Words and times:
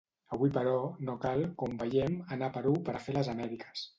Avui 0.35 0.51
però, 0.53 0.71
no 1.09 1.15
cal, 1.25 1.43
com 1.63 1.77
veiem, 1.83 2.17
anar 2.37 2.49
a 2.51 2.57
Perú 2.57 2.75
per 2.89 2.99
a 3.01 3.05
fer 3.07 3.17
les 3.21 3.33
Amèriques. 3.37 3.89